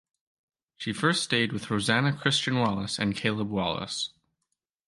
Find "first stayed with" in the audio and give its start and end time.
0.93-1.69